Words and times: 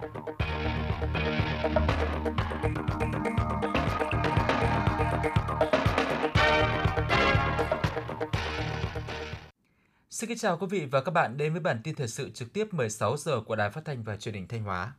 Xin 0.00 0.08
kính 10.28 10.38
chào 10.38 10.58
quý 10.58 10.66
vị 10.70 10.86
và 10.86 11.02
các 11.02 11.10
bạn 11.10 11.36
đến 11.36 11.52
với 11.52 11.60
bản 11.60 11.80
tin 11.84 11.94
thời 11.94 12.08
sự 12.08 12.30
trực 12.30 12.52
tiếp 12.52 12.74
16 12.74 13.16
giờ 13.16 13.40
của 13.46 13.56
Đài 13.56 13.70
Phát 13.70 13.84
thanh 13.84 14.02
và 14.02 14.16
Truyền 14.16 14.34
hình 14.34 14.48
Thanh 14.48 14.62
Hóa. 14.62 14.92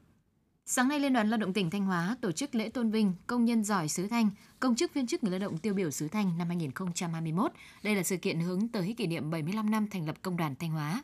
Sáng 0.66 0.88
nay, 0.88 1.00
Liên 1.00 1.14
đoàn 1.14 1.30
Lao 1.30 1.38
động 1.38 1.54
tỉnh 1.54 1.70
Thanh 1.70 1.86
Hóa 1.86 2.18
tổ 2.22 2.32
chức 2.32 2.56
lễ 2.56 2.70
tôn 2.70 2.92
vinh 2.92 3.14
công 3.28 3.46
nhân 3.46 3.64
giỏi 3.64 3.88
xứ 3.88 4.08
Thanh, 4.08 4.30
công 4.60 4.76
chức 4.76 4.94
viên 4.94 5.08
chức 5.08 5.24
người 5.24 5.32
lao 5.32 5.40
động 5.40 5.58
tiêu 5.58 5.74
biểu 5.74 5.92
xứ 5.92 6.08
Thanh 6.08 6.38
năm 6.38 6.48
2021. 6.48 7.52
Đây 7.84 7.96
là 7.96 8.04
sự 8.04 8.18
kiện 8.18 8.40
hướng 8.40 8.68
tới 8.68 8.96
kỷ 8.98 9.08
niệm 9.08 9.32
75 9.32 9.70
năm 9.70 9.88
thành 9.88 10.08
lập 10.08 10.16
Công 10.22 10.38
đoàn 10.38 10.56
Thanh 10.60 10.72
Hóa. 10.72 11.04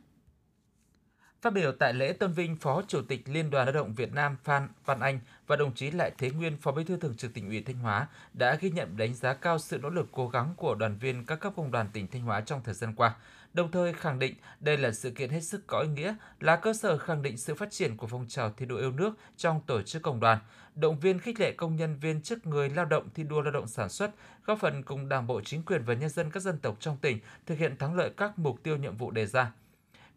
Phát 1.42 1.54
biểu 1.54 1.72
tại 1.72 1.94
lễ 1.94 2.14
tôn 2.14 2.32
vinh, 2.32 2.56
Phó 2.56 2.82
Chủ 2.88 3.02
tịch 3.02 3.22
Liên 3.26 3.50
đoàn 3.50 3.66
Lao 3.66 3.74
động 3.74 3.94
Việt 3.94 4.14
Nam 4.14 4.38
Phan 4.44 4.68
Văn 4.86 5.00
Anh 5.00 5.20
và 5.48 5.56
đồng 5.56 5.74
chí 5.74 5.92
Lại 5.92 6.12
Thế 6.18 6.30
Nguyên, 6.30 6.58
Phó 6.58 6.72
Bí 6.72 6.84
thư 6.84 6.98
Thường 6.98 7.16
trực 7.18 7.34
tỉnh 7.34 7.48
ủy 7.50 7.62
Thanh 7.62 7.78
Hóa 7.78 8.08
đã 8.34 8.56
ghi 8.56 8.70
nhận 8.70 8.98
đánh 8.98 9.14
giá 9.14 9.34
cao 9.34 9.60
sự 9.60 9.78
nỗ 9.78 9.90
lực 9.90 10.08
cố 10.12 10.28
gắng 10.28 10.54
của 10.58 10.76
đoàn 10.76 10.98
viên 10.98 11.26
các 11.26 11.36
cấp 11.36 11.54
công 11.56 11.72
đoàn 11.72 11.88
tỉnh 11.94 12.08
Thanh 12.08 12.22
Hóa 12.22 12.42
trong 12.42 12.62
thời 12.64 12.74
gian 12.74 12.94
qua, 12.96 13.16
đồng 13.54 13.72
thời 13.72 13.94
khẳng 13.94 14.20
định 14.20 14.36
đây 14.60 14.78
là 14.78 14.92
sự 14.92 15.12
kiện 15.12 15.30
hết 15.30 15.42
sức 15.42 15.68
có 15.68 15.80
ý 15.80 15.88
nghĩa, 15.88 16.16
là 16.40 16.56
cơ 16.56 16.74
sở 16.74 16.98
khẳng 16.98 17.22
định 17.22 17.38
sự 17.38 17.56
phát 17.56 17.72
triển 17.72 17.98
của 17.98 18.08
phong 18.08 18.26
trào 18.28 18.52
thi 18.58 18.66
đua 18.66 18.78
yêu 18.78 18.92
nước 18.92 19.14
trong 19.38 19.62
tổ 19.68 19.82
chức 19.82 20.02
công 20.02 20.20
đoàn, 20.20 20.40
động 20.76 21.00
viên 21.00 21.20
khích 21.20 21.40
lệ 21.40 21.52
công 21.52 21.76
nhân 21.76 22.00
viên 22.00 22.22
chức 22.22 22.48
người 22.48 22.70
lao 22.70 22.86
động 22.86 23.10
thi 23.16 23.24
đua 23.24 23.42
lao 23.42 23.52
động 23.52 23.68
sản 23.68 23.90
xuất, 23.90 24.12
góp 24.46 24.60
phần 24.60 24.84
cùng 24.84 25.10
Đảng 25.10 25.28
bộ 25.28 25.42
chính 25.42 25.64
quyền 25.64 25.84
và 25.84 25.94
nhân 25.94 26.10
dân 26.10 26.32
các 26.32 26.44
dân 26.44 26.60
tộc 26.60 26.78
trong 26.80 26.98
tỉnh 26.98 27.20
thực 27.46 27.58
hiện 27.58 27.78
thắng 27.78 27.96
lợi 27.96 28.10
các 28.18 28.40
mục 28.40 28.64
tiêu 28.64 28.78
nhiệm 28.78 28.98
vụ 28.98 29.12
đề 29.12 29.26
ra. 29.26 29.52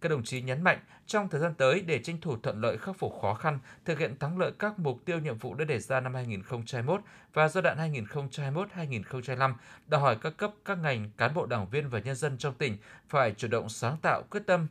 Các 0.00 0.08
đồng 0.08 0.22
chí 0.22 0.42
nhấn 0.42 0.62
mạnh, 0.62 0.78
trong 1.06 1.28
thời 1.28 1.40
gian 1.40 1.54
tới 1.54 1.80
để 1.80 1.98
tranh 1.98 2.20
thủ 2.20 2.36
thuận 2.42 2.60
lợi 2.60 2.78
khắc 2.78 2.96
phục 2.96 3.20
khó 3.22 3.34
khăn, 3.34 3.58
thực 3.84 3.98
hiện 3.98 4.18
thắng 4.18 4.38
lợi 4.38 4.52
các 4.58 4.78
mục 4.78 5.04
tiêu 5.04 5.18
nhiệm 5.18 5.38
vụ 5.38 5.54
đã 5.54 5.64
đề 5.64 5.78
ra 5.78 6.00
năm 6.00 6.14
2021 6.14 7.00
và 7.32 7.48
giai 7.48 7.62
đoạn 7.62 7.92
2021-2025, 7.92 9.54
đòi 9.86 10.00
hỏi 10.00 10.16
các 10.20 10.36
cấp, 10.36 10.52
các 10.64 10.78
ngành, 10.78 11.10
cán 11.16 11.34
bộ 11.34 11.46
đảng 11.46 11.68
viên 11.68 11.88
và 11.88 11.98
nhân 11.98 12.16
dân 12.16 12.38
trong 12.38 12.54
tỉnh 12.54 12.76
phải 13.08 13.34
chủ 13.36 13.48
động 13.48 13.68
sáng 13.68 13.96
tạo, 14.02 14.22
quyết 14.30 14.42
tâm, 14.46 14.66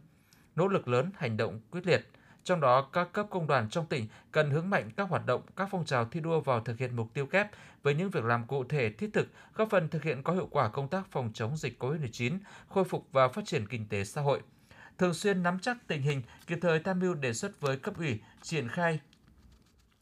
nỗ 0.56 0.68
lực 0.68 0.88
lớn, 0.88 1.12
hành 1.18 1.38
động 1.38 1.60
quyết 1.72 1.88
liệt. 1.88 2.08
Trong 2.44 2.62
đó, 2.62 2.90
các 2.94 3.14
cấp 3.14 3.28
công 3.30 3.48
đoàn 3.48 3.70
trong 3.70 3.86
tỉnh 3.86 4.08
cần 4.32 4.50
hướng 4.50 4.70
mạnh 4.70 4.90
các 4.98 5.10
hoạt 5.10 5.26
động, 5.26 5.42
các 5.56 5.68
phong 5.72 5.86
trào 5.86 6.06
thi 6.06 6.20
đua 6.20 6.40
vào 6.40 6.60
thực 6.60 6.78
hiện 6.78 6.96
mục 6.96 7.14
tiêu 7.14 7.26
kép 7.26 7.48
với 7.84 7.94
những 7.94 8.10
việc 8.10 8.24
làm 8.24 8.48
cụ 8.48 8.64
thể 8.64 8.90
thiết 8.90 9.10
thực, 9.14 9.28
góp 9.56 9.70
phần 9.70 9.90
thực 9.90 10.04
hiện 10.04 10.24
có 10.24 10.34
hiệu 10.34 10.48
quả 10.52 10.70
công 10.70 10.88
tác 10.88 11.08
phòng 11.12 11.32
chống 11.34 11.58
dịch 11.58 11.84
COVID-19, 11.84 12.38
khôi 12.70 12.84
phục 12.84 13.08
và 13.12 13.28
phát 13.28 13.46
triển 13.46 13.68
kinh 13.68 13.88
tế 13.88 14.04
xã 14.04 14.22
hội– 14.22 14.42
thường 15.00 15.14
xuyên 15.14 15.44
nắm 15.44 15.60
chắc 15.60 15.78
tình 15.88 16.02
hình, 16.02 16.22
kịp 16.48 16.60
thời 16.62 16.80
tham 16.80 17.00
mưu 17.00 17.14
đề 17.14 17.34
xuất 17.34 17.62
với 17.62 17.78
cấp 17.78 17.98
ủy 17.98 18.20
triển 18.42 18.68
khai 18.68 19.00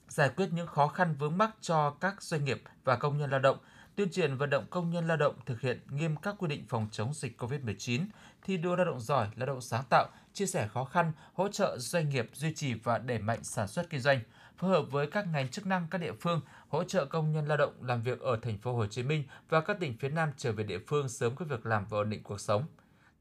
giải 0.07 0.29
quyết 0.35 0.49
những 0.51 0.67
khó 0.67 0.87
khăn 0.87 1.15
vướng 1.19 1.37
mắc 1.37 1.51
cho 1.61 1.89
các 1.89 2.21
doanh 2.21 2.45
nghiệp 2.45 2.61
và 2.83 2.95
công 2.95 3.17
nhân 3.17 3.29
lao 3.29 3.39
động, 3.39 3.57
tuyên 3.95 4.11
truyền 4.11 4.37
vận 4.37 4.49
động 4.49 4.65
công 4.69 4.89
nhân 4.89 5.07
lao 5.07 5.17
động 5.17 5.35
thực 5.45 5.61
hiện 5.61 5.79
nghiêm 5.89 6.15
các 6.15 6.35
quy 6.37 6.47
định 6.47 6.65
phòng 6.69 6.87
chống 6.91 7.13
dịch 7.13 7.41
COVID-19, 7.41 8.05
thi 8.41 8.57
đua 8.57 8.75
lao 8.75 8.85
động 8.85 8.99
giỏi, 8.99 9.27
lao 9.35 9.47
động 9.47 9.61
sáng 9.61 9.83
tạo, 9.89 10.07
chia 10.33 10.45
sẻ 10.45 10.67
khó 10.67 10.83
khăn, 10.83 11.11
hỗ 11.33 11.47
trợ 11.47 11.77
doanh 11.79 12.09
nghiệp 12.09 12.29
duy 12.33 12.53
trì 12.53 12.73
và 12.73 12.97
đẩy 12.97 13.19
mạnh 13.19 13.43
sản 13.43 13.67
xuất 13.67 13.89
kinh 13.89 14.01
doanh, 14.01 14.19
phối 14.57 14.69
hợp 14.69 14.83
với 14.91 15.07
các 15.07 15.25
ngành 15.33 15.49
chức 15.49 15.65
năng 15.65 15.87
các 15.91 15.97
địa 15.97 16.13
phương 16.21 16.41
hỗ 16.67 16.83
trợ 16.83 17.05
công 17.05 17.31
nhân 17.31 17.47
lao 17.47 17.57
động 17.57 17.73
làm 17.81 18.01
việc 18.01 18.19
ở 18.19 18.39
thành 18.41 18.57
phố 18.57 18.73
Hồ 18.73 18.87
Chí 18.87 19.03
Minh 19.03 19.23
và 19.49 19.61
các 19.61 19.77
tỉnh 19.79 19.97
phía 19.99 20.09
Nam 20.09 20.29
trở 20.37 20.51
về 20.51 20.63
địa 20.63 20.79
phương 20.87 21.09
sớm 21.09 21.35
có 21.35 21.45
việc 21.45 21.65
làm 21.65 21.85
và 21.89 21.97
ổn 21.97 22.09
định 22.09 22.23
cuộc 22.23 22.41
sống. 22.41 22.63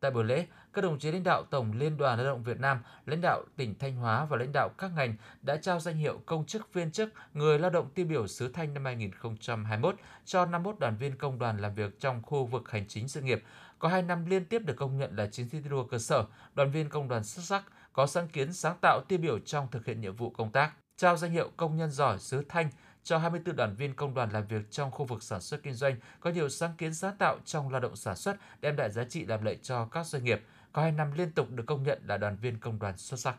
Tại 0.07 0.11
buổi 0.11 0.25
lễ, 0.25 0.47
các 0.73 0.83
đồng 0.83 0.99
chí 0.99 1.11
lãnh 1.11 1.23
đạo 1.23 1.43
Tổng 1.51 1.73
Liên 1.73 1.97
đoàn 1.97 2.19
Lao 2.19 2.27
động 2.27 2.43
Việt 2.43 2.61
Nam, 2.61 2.83
lãnh 3.07 3.21
đạo 3.21 3.45
tỉnh 3.57 3.75
Thanh 3.79 3.97
Hóa 3.97 4.25
và 4.25 4.37
lãnh 4.37 4.53
đạo 4.53 4.69
các 4.79 4.91
ngành 4.97 5.15
đã 5.43 5.57
trao 5.57 5.81
danh 5.81 5.97
hiệu 5.97 6.21
công 6.27 6.47
chức 6.47 6.75
viên 6.75 6.91
chức 6.91 7.13
người 7.35 7.59
lao 7.59 7.71
động 7.71 7.91
tiêu 7.95 8.07
biểu 8.07 8.27
xứ 8.27 8.49
Thanh 8.53 8.75
năm 8.75 8.85
2021 8.85 9.95
cho 10.25 10.47
51 10.47 10.79
đoàn 10.79 10.97
viên 10.97 11.17
công 11.17 11.39
đoàn 11.39 11.59
làm 11.59 11.75
việc 11.75 12.01
trong 12.01 12.23
khu 12.23 12.47
vực 12.47 12.71
hành 12.71 12.85
chính 12.89 13.09
sự 13.09 13.21
nghiệp, 13.21 13.43
có 13.79 13.89
2 13.89 14.03
năm 14.03 14.27
liên 14.27 14.45
tiếp 14.45 14.63
được 14.65 14.75
công 14.77 14.99
nhận 14.99 15.17
là 15.17 15.27
chiến 15.27 15.49
sĩ 15.49 15.61
thi 15.61 15.69
đua 15.69 15.85
cơ 15.85 15.99
sở, 15.99 16.25
đoàn 16.55 16.71
viên 16.71 16.89
công 16.89 17.09
đoàn 17.09 17.25
xuất 17.25 17.43
sắc, 17.43 17.65
có 17.93 18.07
sáng 18.07 18.29
kiến 18.29 18.53
sáng 18.53 18.77
tạo 18.81 19.01
tiêu 19.09 19.19
biểu 19.19 19.39
trong 19.39 19.69
thực 19.71 19.87
hiện 19.87 20.01
nhiệm 20.01 20.17
vụ 20.17 20.31
công 20.31 20.53
tác. 20.53 20.73
Trao 20.97 21.17
danh 21.17 21.31
hiệu 21.31 21.51
công 21.57 21.77
nhân 21.77 21.91
giỏi 21.91 22.19
xứ 22.19 22.45
Thanh 22.49 22.71
cho 23.07 23.19
24 23.19 23.57
đoàn 23.57 23.75
viên 23.77 23.95
công 23.95 24.15
đoàn 24.15 24.31
làm 24.33 24.47
việc 24.47 24.71
trong 24.71 24.91
khu 24.91 25.05
vực 25.05 25.23
sản 25.23 25.41
xuất 25.41 25.63
kinh 25.63 25.75
doanh 25.75 25.97
có 26.21 26.31
nhiều 26.31 26.49
sáng 26.49 26.75
kiến 26.79 26.95
sáng 26.95 27.17
tạo 27.17 27.39
trong 27.45 27.71
lao 27.71 27.81
động 27.81 27.97
sản 27.97 28.17
xuất, 28.17 28.37
đem 28.61 28.77
lại 28.77 28.91
giá 28.91 29.05
trị 29.05 29.25
làm 29.27 29.45
lợi 29.45 29.59
cho 29.63 29.85
các 29.85 30.07
doanh 30.07 30.25
nghiệp, 30.25 30.43
có 30.73 30.83
hai 30.83 30.93
năm 30.93 31.13
liên 31.13 31.33
tục 31.33 31.51
được 31.51 31.65
công 31.67 31.83
nhận 31.83 32.03
là 32.07 32.17
đoàn 32.17 32.37
viên 32.37 32.59
công 32.59 32.79
đoàn 32.79 32.97
xuất 32.97 33.21
sắc. 33.21 33.37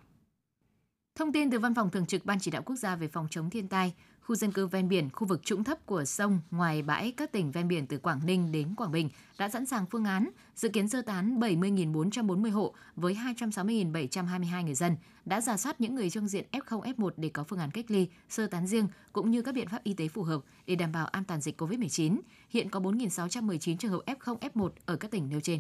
Thông 1.18 1.32
tin 1.32 1.52
từ 1.52 1.60
Văn 1.60 1.76
phòng 1.76 1.90
Thường 1.90 2.06
trực 2.06 2.26
Ban 2.26 2.40
Chỉ 2.40 2.52
đạo 2.52 2.62
Quốc 2.66 2.76
gia 2.76 2.96
về 2.96 3.08
phòng 3.08 3.28
chống 3.32 3.50
thiên 3.50 3.68
tai, 3.68 3.94
khu 4.22 4.36
dân 4.36 4.52
cư 4.52 4.68
ven 4.68 4.90
biển, 4.90 5.10
khu 5.14 5.28
vực 5.28 5.46
trũng 5.46 5.64
thấp 5.64 5.86
của 5.86 6.06
sông 6.06 6.40
ngoài 6.52 6.82
bãi 6.82 7.12
các 7.18 7.32
tỉnh 7.32 7.52
ven 7.52 7.68
biển 7.68 7.88
từ 7.88 7.98
Quảng 7.98 8.20
Ninh 8.26 8.52
đến 8.52 8.76
Quảng 8.76 8.92
Bình 8.92 9.10
đã 9.38 9.50
sẵn 9.50 9.66
sàng 9.66 9.86
phương 9.86 10.06
án 10.06 10.30
dự 10.56 10.70
kiến 10.70 10.88
sơ 10.88 11.02
tán 11.02 11.40
70.440 11.40 12.52
hộ 12.52 12.74
với 12.96 13.14
260.722 13.14 14.66
người 14.66 14.74
dân, 14.74 14.96
đã 15.26 15.42
giả 15.42 15.58
soát 15.58 15.82
những 15.82 15.96
người 15.96 16.10
trong 16.10 16.28
diện 16.28 16.46
F0, 16.52 16.82
F1 16.82 17.10
để 17.18 17.30
có 17.30 17.44
phương 17.44 17.60
án 17.60 17.72
cách 17.72 17.92
ly, 17.92 18.08
sơ 18.30 18.48
tán 18.48 18.68
riêng 18.68 18.88
cũng 19.14 19.32
như 19.32 19.42
các 19.42 19.56
biện 19.56 19.68
pháp 19.68 19.84
y 19.84 19.94
tế 19.94 20.08
phù 20.08 20.24
hợp 20.24 20.42
để 20.68 20.76
đảm 20.76 20.92
bảo 20.92 21.06
an 21.06 21.24
toàn 21.24 21.42
dịch 21.42 21.62
COVID-19. 21.62 22.20
Hiện 22.50 22.70
có 22.70 22.80
4.619 22.80 23.78
trường 23.78 23.92
hợp 23.92 24.02
F0, 24.06 24.38
F1 24.38 24.70
ở 24.86 24.96
các 24.96 25.12
tỉnh 25.12 25.30
nêu 25.30 25.40
trên. 25.40 25.60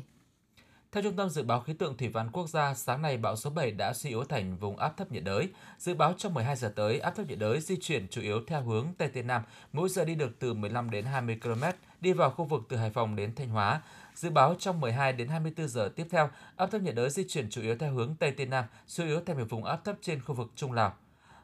Theo 0.92 1.03
Trung 1.03 1.16
tâm 1.16 1.30
Dự 1.30 1.44
báo 1.44 1.59
Khí 1.59 1.74
tượng 1.74 1.98
Thủy 1.98 2.08
văn 2.08 2.30
Quốc 2.31 2.50
gia, 2.50 2.74
sáng 2.74 3.02
nay 3.02 3.18
bão 3.18 3.36
số 3.36 3.50
7 3.50 3.72
đã 3.72 3.94
suy 3.94 4.09
yếu 4.09 4.24
thành 4.24 4.58
vùng 4.58 4.78
áp 4.78 4.98
thấp 4.98 5.12
nhiệt 5.12 5.24
đới. 5.24 5.50
Dự 5.78 5.94
báo 5.94 6.14
trong 6.18 6.34
12 6.34 6.56
giờ 6.56 6.74
tới, 6.75 7.00
áp 7.00 7.16
thấp 7.16 7.28
nhiệt 7.28 7.40
đới 7.40 7.59
di 7.62 7.75
chuyển 7.81 8.08
chủ 8.08 8.22
yếu 8.22 8.42
theo 8.48 8.62
hướng 8.62 8.88
Tây 8.98 9.08
Tây 9.08 9.24
Nam, 9.24 9.42
mỗi 9.74 9.90
giờ 9.90 10.06
đi 10.06 10.16
được 10.16 10.40
từ 10.40 10.53
15 10.53 10.90
đến 10.90 11.06
20 11.06 11.40
km, 11.44 11.64
đi 12.02 12.14
vào 12.14 12.30
khu 12.30 12.46
vực 12.46 12.62
từ 12.70 12.78
Hải 12.78 12.90
Phòng 12.90 13.16
đến 13.16 13.36
Thanh 13.36 13.50
Hóa. 13.50 13.81
Dự 14.16 14.30
báo 14.30 14.56
trong 14.59 14.81
12 14.81 15.14
đến 15.14 15.28
24 15.28 15.68
giờ 15.68 15.90
tiếp 15.96 16.08
theo, 16.09 16.30
áp 16.56 16.72
thấp 16.72 16.81
nhiệt 16.81 16.96
đới 16.96 17.09
di 17.09 17.28
chuyển 17.28 17.50
chủ 17.50 17.62
yếu 17.62 17.78
theo 17.78 17.94
hướng 17.94 18.16
Tây 18.19 18.31
Tây 18.31 18.46
Nam, 18.46 18.66
suy 18.88 19.06
yếu 19.06 19.22
thành 19.25 19.38
một 19.38 19.46
vùng 19.50 19.64
áp 19.64 19.86
thấp 19.86 19.96
trên 20.02 20.22
khu 20.22 20.36
vực 20.36 20.52
Trung 20.56 20.72
Lào. 20.72 20.94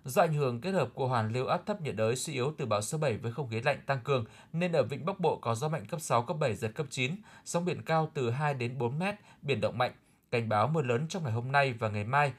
Do 0.05 0.21
ảnh 0.21 0.33
hưởng 0.33 0.61
kết 0.61 0.71
hợp 0.71 0.89
của 0.93 1.07
hoàn 1.07 1.33
lưu 1.33 1.47
áp 1.47 1.61
thấp 1.65 1.81
nhiệt 1.81 1.95
đới 1.95 2.15
suy 2.15 2.33
yếu 2.33 2.53
từ 2.57 2.65
bão 2.65 2.81
số 2.81 2.97
7 2.97 3.17
với 3.17 3.31
không 3.31 3.49
khí 3.49 3.61
lạnh 3.61 3.79
tăng 3.85 3.99
cường 4.03 4.25
nên 4.53 4.71
ở 4.71 4.83
vịnh 4.83 5.05
Bắc 5.05 5.19
Bộ 5.19 5.39
có 5.41 5.55
gió 5.55 5.69
mạnh 5.69 5.85
cấp 5.85 6.01
6 6.01 6.21
cấp 6.21 6.37
7 6.39 6.55
giật 6.55 6.71
cấp 6.75 6.85
9, 6.89 7.15
sóng 7.45 7.65
biển 7.65 7.81
cao 7.81 8.11
từ 8.13 8.29
2 8.29 8.53
đến 8.53 8.77
4 8.77 8.99
mét, 8.99 9.15
biển 9.41 9.61
động 9.61 9.77
mạnh. 9.77 9.91
Cảnh 10.31 10.49
báo 10.49 10.67
mưa 10.67 10.81
lớn 10.81 11.05
trong 11.09 11.23
ngày 11.23 11.33
hôm 11.33 11.51
nay 11.51 11.73
và 11.73 11.89
ngày 11.89 12.03
mai. 12.03 12.33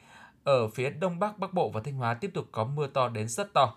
Ở 0.44 0.68
phía 0.68 0.90
Đông 0.90 1.18
Bắc 1.18 1.38
Bắc 1.38 1.54
Bộ 1.54 1.70
và 1.70 1.80
Thanh 1.80 1.94
Hóa 1.94 2.14
tiếp 2.14 2.30
tục 2.34 2.46
có 2.52 2.64
mưa 2.64 2.86
to 2.86 3.08
đến 3.08 3.28
rất 3.28 3.52
to. 3.54 3.76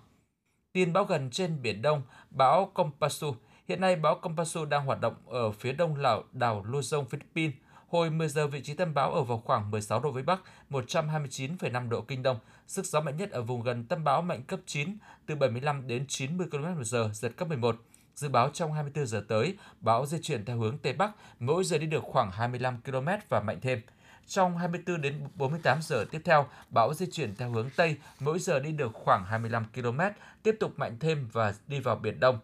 Tin 0.73 0.93
bão 0.93 1.03
gần 1.03 1.29
trên 1.31 1.61
biển 1.61 1.81
Đông, 1.81 2.01
bão 2.29 2.71
Kompasu. 2.73 3.35
Hiện 3.67 3.81
nay 3.81 3.95
bão 3.95 4.15
Kompasu 4.15 4.65
đang 4.65 4.85
hoạt 4.85 5.01
động 5.01 5.15
ở 5.27 5.51
phía 5.51 5.73
đông 5.73 5.95
Lào, 5.95 6.23
đảo 6.31 6.65
Luzon, 6.67 7.05
Philippines 7.05 7.53
Hồi 7.87 8.09
10 8.09 8.27
giờ 8.27 8.47
vị 8.47 8.61
trí 8.61 8.73
tâm 8.73 8.93
bão 8.93 9.11
ở 9.11 9.23
vào 9.23 9.37
khoảng 9.45 9.71
16 9.71 9.99
độ 9.99 10.11
Vĩ 10.11 10.21
Bắc, 10.21 10.41
129,5 10.69 11.89
độ 11.89 12.01
Kinh 12.01 12.23
Đông. 12.23 12.39
Sức 12.67 12.85
gió 12.85 13.01
mạnh 13.01 13.17
nhất 13.17 13.31
ở 13.31 13.41
vùng 13.41 13.63
gần 13.63 13.85
tâm 13.85 14.03
bão 14.03 14.21
mạnh 14.21 14.43
cấp 14.43 14.59
9, 14.65 14.97
từ 15.25 15.35
75 15.35 15.87
đến 15.87 16.05
90 16.07 16.47
km/h, 16.51 17.13
giật 17.13 17.31
cấp 17.37 17.47
11. 17.47 17.75
Dự 18.15 18.29
báo 18.29 18.49
trong 18.49 18.73
24 18.73 19.07
giờ 19.07 19.23
tới, 19.27 19.57
bão 19.81 20.05
di 20.05 20.17
chuyển 20.21 20.45
theo 20.45 20.57
hướng 20.57 20.77
Tây 20.77 20.93
Bắc, 20.93 21.11
mỗi 21.39 21.63
giờ 21.63 21.77
đi 21.77 21.87
được 21.87 22.03
khoảng 22.03 22.31
25 22.31 22.81
km 22.81 23.07
và 23.29 23.39
mạnh 23.39 23.57
thêm. 23.61 23.81
Trong 24.27 24.57
24 24.57 25.01
đến 25.01 25.21
48 25.35 25.81
giờ 25.81 26.05
tiếp 26.11 26.21
theo, 26.25 26.47
bão 26.69 26.93
di 26.93 27.05
chuyển 27.11 27.35
theo 27.35 27.49
hướng 27.49 27.69
Tây, 27.75 27.97
mỗi 28.19 28.39
giờ 28.39 28.59
đi 28.59 28.71
được 28.71 28.91
khoảng 28.93 29.25
25 29.25 29.65
km, 29.75 29.99
tiếp 30.43 30.55
tục 30.59 30.79
mạnh 30.79 30.97
thêm 30.99 31.29
và 31.31 31.53
đi 31.67 31.79
vào 31.79 31.95
Biển 31.95 32.19
Đông. 32.19 32.39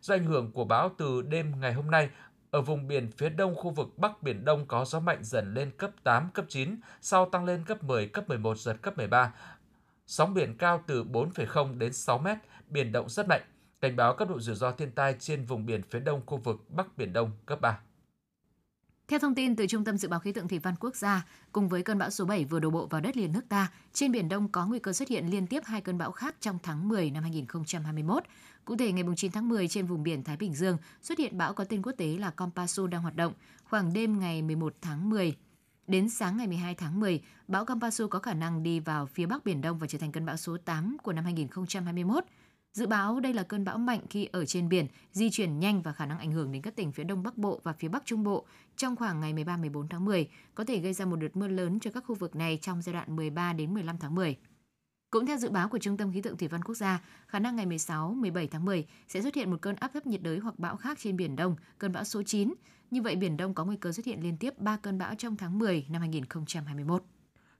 Do 0.00 0.14
ảnh 0.14 0.24
hưởng 0.24 0.52
của 0.52 0.64
bão 0.64 0.90
từ 0.98 1.22
đêm 1.22 1.60
ngày 1.60 1.72
hôm 1.72 1.90
nay, 1.90 2.08
ở 2.56 2.62
vùng 2.62 2.88
biển 2.88 3.10
phía 3.16 3.28
đông 3.28 3.54
khu 3.54 3.70
vực 3.70 3.98
Bắc 3.98 4.22
Biển 4.22 4.44
Đông 4.44 4.66
có 4.66 4.84
gió 4.84 5.00
mạnh 5.00 5.18
dần 5.22 5.54
lên 5.54 5.70
cấp 5.76 5.90
8, 6.04 6.30
cấp 6.34 6.44
9, 6.48 6.76
sau 7.00 7.26
tăng 7.26 7.44
lên 7.44 7.64
cấp 7.64 7.84
10, 7.84 8.08
cấp 8.08 8.28
11, 8.28 8.58
giật 8.58 8.76
cấp 8.82 8.96
13. 8.96 9.32
Sóng 10.06 10.34
biển 10.34 10.56
cao 10.58 10.84
từ 10.86 11.04
4,0 11.04 11.78
đến 11.78 11.92
6 11.92 12.18
mét, 12.18 12.38
biển 12.68 12.92
động 12.92 13.08
rất 13.08 13.28
mạnh. 13.28 13.42
Cảnh 13.80 13.96
báo 13.96 14.14
cấp 14.14 14.28
độ 14.28 14.40
rủi 14.40 14.54
ro 14.54 14.70
thiên 14.70 14.90
tai 14.90 15.16
trên 15.18 15.44
vùng 15.44 15.66
biển 15.66 15.82
phía 15.90 16.00
đông 16.00 16.20
khu 16.26 16.36
vực 16.38 16.56
Bắc 16.68 16.96
Biển 16.96 17.12
Đông 17.12 17.30
cấp 17.46 17.60
3. 17.60 17.78
Theo 19.08 19.18
thông 19.18 19.34
tin 19.34 19.56
từ 19.56 19.66
Trung 19.66 19.84
tâm 19.84 19.98
Dự 19.98 20.08
báo 20.08 20.20
Khí 20.20 20.32
tượng 20.32 20.48
Thủy 20.48 20.58
văn 20.58 20.74
Quốc 20.80 20.96
gia, 20.96 21.26
cùng 21.52 21.68
với 21.68 21.82
cơn 21.82 21.98
bão 21.98 22.10
số 22.10 22.24
7 22.24 22.44
vừa 22.44 22.60
đổ 22.60 22.70
bộ 22.70 22.86
vào 22.86 23.00
đất 23.00 23.16
liền 23.16 23.32
nước 23.32 23.48
ta, 23.48 23.70
trên 23.92 24.12
Biển 24.12 24.28
Đông 24.28 24.48
có 24.48 24.66
nguy 24.66 24.78
cơ 24.78 24.92
xuất 24.92 25.08
hiện 25.08 25.26
liên 25.30 25.46
tiếp 25.46 25.62
hai 25.64 25.80
cơn 25.80 25.98
bão 25.98 26.12
khác 26.12 26.34
trong 26.40 26.58
tháng 26.62 26.88
10 26.88 27.10
năm 27.10 27.22
2021. 27.22 28.24
Cụ 28.64 28.76
thể, 28.76 28.92
ngày 28.92 29.04
9 29.16 29.32
tháng 29.32 29.48
10 29.48 29.68
trên 29.68 29.86
vùng 29.86 30.02
biển 30.02 30.24
Thái 30.24 30.36
Bình 30.36 30.54
Dương 30.54 30.78
xuất 31.02 31.18
hiện 31.18 31.38
bão 31.38 31.52
có 31.54 31.64
tên 31.64 31.82
quốc 31.82 31.92
tế 31.92 32.06
là 32.06 32.30
Kompasu 32.30 32.86
đang 32.86 33.02
hoạt 33.02 33.16
động. 33.16 33.32
Khoảng 33.64 33.92
đêm 33.92 34.20
ngày 34.20 34.42
11 34.42 34.74
tháng 34.80 35.10
10 35.10 35.36
đến 35.86 36.08
sáng 36.08 36.36
ngày 36.36 36.46
12 36.46 36.74
tháng 36.74 37.00
10, 37.00 37.20
bão 37.48 37.64
Kompasu 37.64 38.08
có 38.08 38.18
khả 38.18 38.34
năng 38.34 38.62
đi 38.62 38.80
vào 38.80 39.06
phía 39.06 39.26
Bắc 39.26 39.44
Biển 39.44 39.60
Đông 39.60 39.78
và 39.78 39.86
trở 39.86 39.98
thành 39.98 40.12
cơn 40.12 40.26
bão 40.26 40.36
số 40.36 40.56
8 40.64 40.96
của 41.02 41.12
năm 41.12 41.24
2021. 41.24 42.24
Dự 42.76 42.86
báo 42.86 43.20
đây 43.20 43.34
là 43.34 43.42
cơn 43.42 43.64
bão 43.64 43.78
mạnh 43.78 44.00
khi 44.10 44.28
ở 44.32 44.46
trên 44.46 44.68
biển, 44.68 44.86
di 45.12 45.30
chuyển 45.30 45.58
nhanh 45.60 45.82
và 45.82 45.92
khả 45.92 46.06
năng 46.06 46.18
ảnh 46.18 46.32
hưởng 46.32 46.52
đến 46.52 46.62
các 46.62 46.76
tỉnh 46.76 46.92
phía 46.92 47.04
Đông 47.04 47.22
Bắc 47.22 47.38
Bộ 47.38 47.60
và 47.64 47.72
phía 47.72 47.88
Bắc 47.88 48.02
Trung 48.06 48.24
Bộ 48.24 48.46
trong 48.76 48.96
khoảng 48.96 49.20
ngày 49.20 49.34
13-14 49.34 49.86
tháng 49.88 50.04
10, 50.04 50.28
có 50.54 50.64
thể 50.64 50.78
gây 50.78 50.92
ra 50.92 51.04
một 51.04 51.16
đợt 51.16 51.36
mưa 51.36 51.48
lớn 51.48 51.80
cho 51.80 51.90
các 51.90 52.04
khu 52.06 52.14
vực 52.14 52.36
này 52.36 52.58
trong 52.62 52.82
giai 52.82 52.92
đoạn 52.92 53.16
13 53.16 53.52
đến 53.52 53.74
15 53.74 53.98
tháng 53.98 54.14
10. 54.14 54.36
Cũng 55.10 55.26
theo 55.26 55.36
dự 55.36 55.50
báo 55.50 55.68
của 55.68 55.78
Trung 55.78 55.96
tâm 55.96 56.12
Khí 56.12 56.22
tượng 56.22 56.36
Thủy 56.36 56.48
văn 56.48 56.62
Quốc 56.64 56.74
gia, 56.74 57.02
khả 57.26 57.38
năng 57.38 57.56
ngày 57.56 57.66
16, 57.66 58.14
17 58.14 58.46
tháng 58.46 58.64
10 58.64 58.86
sẽ 59.08 59.22
xuất 59.22 59.34
hiện 59.34 59.50
một 59.50 59.58
cơn 59.60 59.76
áp 59.76 59.90
thấp 59.94 60.06
nhiệt 60.06 60.22
đới 60.22 60.38
hoặc 60.38 60.58
bão 60.58 60.76
khác 60.76 60.98
trên 61.00 61.16
Biển 61.16 61.36
Đông, 61.36 61.56
cơn 61.78 61.92
bão 61.92 62.04
số 62.04 62.22
9. 62.22 62.54
Như 62.90 63.02
vậy, 63.02 63.16
Biển 63.16 63.36
Đông 63.36 63.54
có 63.54 63.64
nguy 63.64 63.76
cơ 63.76 63.92
xuất 63.92 64.06
hiện 64.06 64.22
liên 64.22 64.36
tiếp 64.36 64.58
3 64.58 64.76
cơn 64.76 64.98
bão 64.98 65.14
trong 65.14 65.36
tháng 65.36 65.58
10 65.58 65.86
năm 65.88 66.00
2021. 66.00 67.02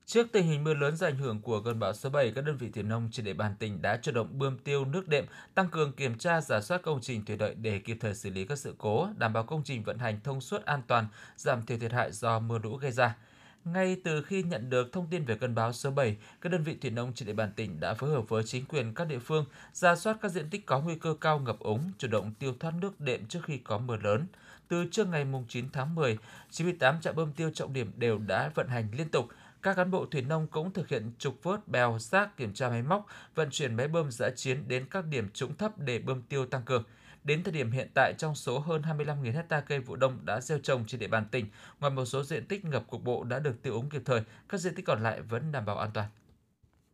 Trước 0.06 0.32
tình 0.32 0.46
hình 0.46 0.64
mưa 0.64 0.74
lớn 0.74 0.96
do 0.96 1.06
ảnh 1.06 1.16
hưởng 1.16 1.40
của 1.40 1.60
cơn 1.60 1.78
bão 1.78 1.92
số 1.92 2.10
7, 2.10 2.32
các 2.34 2.44
đơn 2.44 2.56
vị 2.56 2.68
thủy 2.68 2.82
nông 2.82 3.08
trên 3.12 3.24
địa 3.24 3.32
bàn 3.32 3.54
tỉnh 3.58 3.82
đã 3.82 3.98
chủ 4.02 4.12
động 4.12 4.38
bơm 4.38 4.58
tiêu 4.58 4.84
nước 4.84 5.08
đệm, 5.08 5.24
tăng 5.54 5.68
cường 5.68 5.92
kiểm 5.92 6.18
tra 6.18 6.40
giả 6.40 6.60
soát 6.60 6.82
công 6.82 7.00
trình 7.00 7.24
thủy 7.24 7.36
lợi 7.38 7.54
để 7.54 7.78
kịp 7.78 7.98
thời 8.00 8.14
xử 8.14 8.30
lý 8.30 8.44
các 8.44 8.58
sự 8.58 8.74
cố, 8.78 9.08
đảm 9.18 9.32
bảo 9.32 9.42
công 9.44 9.62
trình 9.64 9.82
vận 9.82 9.98
hành 9.98 10.20
thông 10.24 10.40
suốt 10.40 10.64
an 10.64 10.82
toàn, 10.86 11.06
giảm 11.36 11.66
thiểu 11.66 11.78
thiệt 11.78 11.92
hại 11.92 12.12
do 12.12 12.38
mưa 12.38 12.58
lũ 12.62 12.76
gây 12.76 12.92
ra. 12.92 13.16
Ngay 13.64 13.96
từ 14.04 14.22
khi 14.22 14.42
nhận 14.42 14.70
được 14.70 14.92
thông 14.92 15.06
tin 15.10 15.24
về 15.24 15.34
cơn 15.34 15.54
bão 15.54 15.72
số 15.72 15.90
7, 15.90 16.16
các 16.40 16.52
đơn 16.52 16.62
vị 16.62 16.76
thủy 16.82 16.90
nông 16.90 17.12
trên 17.14 17.26
địa 17.26 17.34
bàn 17.34 17.52
tỉnh 17.56 17.80
đã 17.80 17.94
phối 17.94 18.10
hợp 18.10 18.28
với 18.28 18.42
chính 18.42 18.64
quyền 18.64 18.94
các 18.94 19.08
địa 19.08 19.18
phương 19.18 19.44
ra 19.72 19.96
soát 19.96 20.16
các 20.22 20.32
diện 20.32 20.50
tích 20.50 20.66
có 20.66 20.80
nguy 20.80 20.94
cơ 20.94 21.14
cao 21.20 21.38
ngập 21.38 21.58
úng, 21.58 21.90
chủ 21.98 22.08
động 22.08 22.34
tiêu 22.38 22.54
thoát 22.60 22.74
nước 22.80 23.00
đệm 23.00 23.26
trước 23.26 23.40
khi 23.44 23.58
có 23.58 23.78
mưa 23.78 23.96
lớn. 23.96 24.26
Từ 24.68 24.86
trước 24.90 25.08
ngày 25.08 25.26
9 25.48 25.70
tháng 25.72 25.94
10, 25.94 26.18
98 26.50 27.00
trạm 27.00 27.16
bơm 27.16 27.32
tiêu 27.32 27.50
trọng 27.54 27.72
điểm 27.72 27.92
đều 27.96 28.18
đã 28.18 28.50
vận 28.54 28.68
hành 28.68 28.88
liên 28.96 29.08
tục, 29.08 29.28
các 29.62 29.74
cán 29.74 29.90
bộ 29.90 30.06
thủy 30.06 30.22
nông 30.22 30.46
cũng 30.46 30.72
thực 30.72 30.88
hiện 30.88 31.12
trục 31.18 31.42
vớt 31.42 31.68
bèo, 31.68 31.98
xác, 31.98 32.36
kiểm 32.36 32.54
tra 32.54 32.68
máy 32.68 32.82
móc, 32.82 33.06
vận 33.34 33.48
chuyển 33.50 33.74
máy 33.74 33.88
bơm 33.88 34.10
giã 34.10 34.30
chiến 34.36 34.68
đến 34.68 34.86
các 34.90 35.04
điểm 35.06 35.28
trũng 35.34 35.56
thấp 35.56 35.78
để 35.78 35.98
bơm 35.98 36.22
tiêu 36.22 36.46
tăng 36.46 36.62
cường. 36.62 36.84
Đến 37.24 37.42
thời 37.42 37.52
điểm 37.52 37.70
hiện 37.70 37.88
tại, 37.94 38.14
trong 38.18 38.34
số 38.34 38.58
hơn 38.58 38.82
25.000 38.82 39.32
hecta 39.32 39.60
cây 39.60 39.80
vụ 39.80 39.96
đông 39.96 40.18
đã 40.24 40.40
gieo 40.40 40.58
trồng 40.58 40.84
trên 40.86 41.00
địa 41.00 41.08
bàn 41.08 41.26
tỉnh, 41.30 41.46
ngoài 41.80 41.92
một 41.92 42.04
số 42.04 42.24
diện 42.24 42.46
tích 42.46 42.64
ngập 42.64 42.86
cục 42.86 43.04
bộ 43.04 43.24
đã 43.24 43.38
được 43.38 43.62
tiêu 43.62 43.74
úng 43.74 43.88
kịp 43.88 44.02
thời, 44.04 44.22
các 44.48 44.60
diện 44.60 44.74
tích 44.74 44.86
còn 44.86 45.02
lại 45.02 45.20
vẫn 45.20 45.52
đảm 45.52 45.64
bảo 45.64 45.78
an 45.78 45.90
toàn. 45.94 46.08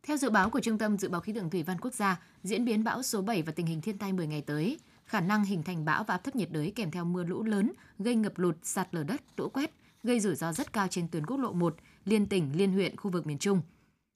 Theo 0.03 0.17
dự 0.17 0.29
báo 0.29 0.49
của 0.49 0.59
Trung 0.59 0.77
tâm 0.77 0.97
Dự 0.97 1.09
báo 1.09 1.21
Khí 1.21 1.33
tượng 1.33 1.49
Thủy 1.49 1.63
văn 1.63 1.77
Quốc 1.81 1.93
gia, 1.93 2.19
diễn 2.43 2.65
biến 2.65 2.83
bão 2.83 3.03
số 3.03 3.21
7 3.21 3.41
và 3.41 3.51
tình 3.51 3.65
hình 3.65 3.81
thiên 3.81 3.97
tai 3.97 4.13
10 4.13 4.27
ngày 4.27 4.41
tới, 4.41 4.79
khả 5.05 5.21
năng 5.21 5.45
hình 5.45 5.63
thành 5.63 5.85
bão 5.85 6.03
và 6.03 6.13
áp 6.13 6.23
thấp 6.23 6.35
nhiệt 6.35 6.51
đới 6.51 6.71
kèm 6.75 6.91
theo 6.91 7.05
mưa 7.05 7.23
lũ 7.23 7.43
lớn, 7.43 7.71
gây 7.99 8.15
ngập 8.15 8.37
lụt, 8.37 8.55
sạt 8.63 8.87
lở 8.91 9.03
đất, 9.03 9.21
lũ 9.37 9.49
quét, 9.49 9.71
gây 10.03 10.19
rủi 10.19 10.35
ro 10.35 10.53
rất 10.53 10.73
cao 10.73 10.87
trên 10.89 11.07
tuyến 11.07 11.25
quốc 11.25 11.37
lộ 11.37 11.53
1, 11.53 11.75
liên 12.05 12.27
tỉnh, 12.27 12.57
liên 12.57 12.73
huyện, 12.73 12.97
khu 12.97 13.11
vực 13.11 13.27
miền 13.27 13.37
Trung. 13.37 13.61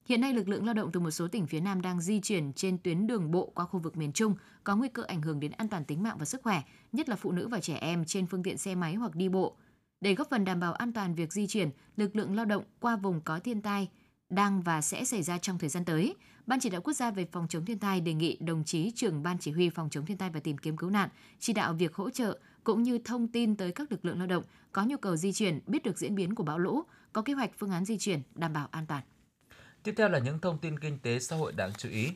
Hiện 0.04 0.20
nay, 0.20 0.32
lực 0.32 0.48
lượng 0.48 0.64
lao 0.64 0.74
động 0.74 0.92
từ 0.92 1.00
một 1.00 1.10
số 1.10 1.28
tỉnh 1.28 1.46
phía 1.46 1.60
Nam 1.60 1.82
đang 1.82 2.00
di 2.00 2.20
chuyển 2.20 2.52
trên 2.52 2.78
tuyến 2.78 3.06
đường 3.06 3.30
bộ 3.30 3.52
qua 3.54 3.64
khu 3.64 3.80
vực 3.80 3.96
miền 3.96 4.12
Trung, 4.12 4.34
có 4.64 4.76
nguy 4.76 4.88
cơ 4.88 5.02
ảnh 5.02 5.22
hưởng 5.22 5.40
đến 5.40 5.52
an 5.52 5.68
toàn 5.68 5.84
tính 5.84 6.02
mạng 6.02 6.16
và 6.18 6.24
sức 6.24 6.42
khỏe, 6.42 6.62
nhất 6.92 7.08
là 7.08 7.16
phụ 7.16 7.32
nữ 7.32 7.48
và 7.48 7.60
trẻ 7.60 7.74
em 7.74 8.04
trên 8.04 8.26
phương 8.26 8.42
tiện 8.42 8.58
xe 8.58 8.74
máy 8.74 8.94
hoặc 8.94 9.14
đi 9.14 9.28
bộ. 9.28 9.56
Để 10.00 10.14
góp 10.14 10.30
phần 10.30 10.44
đảm 10.44 10.60
bảo 10.60 10.72
an 10.72 10.92
toàn 10.92 11.14
việc 11.14 11.32
di 11.32 11.46
chuyển, 11.46 11.70
lực 11.96 12.16
lượng 12.16 12.36
lao 12.36 12.44
động 12.44 12.64
qua 12.80 12.96
vùng 12.96 13.20
có 13.20 13.38
thiên 13.38 13.62
tai 13.62 13.88
đang 14.30 14.62
và 14.62 14.80
sẽ 14.80 15.04
xảy 15.04 15.22
ra 15.22 15.38
trong 15.38 15.58
thời 15.58 15.68
gian 15.68 15.84
tới. 15.84 16.14
Ban 16.46 16.60
chỉ 16.60 16.70
đạo 16.70 16.80
quốc 16.80 16.92
gia 16.92 17.10
về 17.10 17.26
phòng 17.32 17.48
chống 17.48 17.64
thiên 17.64 17.78
tai 17.78 18.00
đề 18.00 18.14
nghị 18.14 18.36
đồng 18.40 18.64
chí 18.64 18.90
trưởng 18.90 19.22
ban 19.22 19.38
chỉ 19.38 19.50
huy 19.50 19.70
phòng 19.70 19.90
chống 19.90 20.06
thiên 20.06 20.16
tai 20.16 20.30
và 20.30 20.40
tìm 20.40 20.58
kiếm 20.58 20.76
cứu 20.76 20.90
nạn 20.90 21.08
chỉ 21.38 21.52
đạo 21.52 21.72
việc 21.72 21.94
hỗ 21.94 22.10
trợ 22.10 22.38
cũng 22.64 22.82
như 22.82 22.98
thông 22.98 23.28
tin 23.28 23.56
tới 23.56 23.72
các 23.72 23.92
lực 23.92 24.04
lượng 24.04 24.18
lao 24.18 24.26
động 24.26 24.44
có 24.72 24.84
nhu 24.84 24.96
cầu 24.96 25.16
di 25.16 25.32
chuyển, 25.32 25.60
biết 25.66 25.82
được 25.82 25.98
diễn 25.98 26.14
biến 26.14 26.34
của 26.34 26.44
bão 26.44 26.58
lũ, 26.58 26.82
có 27.12 27.22
kế 27.22 27.32
hoạch 27.32 27.50
phương 27.58 27.70
án 27.70 27.84
di 27.84 27.98
chuyển 27.98 28.22
đảm 28.34 28.52
bảo 28.52 28.68
an 28.70 28.86
toàn. 28.86 29.02
Tiếp 29.82 29.94
theo 29.96 30.08
là 30.08 30.18
những 30.18 30.38
thông 30.38 30.58
tin 30.58 30.78
kinh 30.78 30.98
tế 30.98 31.18
xã 31.18 31.36
hội 31.36 31.52
đáng 31.52 31.72
chú 31.78 31.88
ý. 31.88 32.10